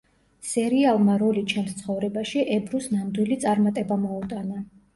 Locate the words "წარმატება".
3.47-4.03